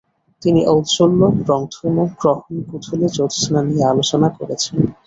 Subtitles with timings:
[0.41, 1.21] তিনি ঔজ্জ্বল্য,
[1.49, 4.75] রংধনু, গ্রহণ, গোধুলি, জ্যোৎস্না নিয়ে আলোচনা করেছেন।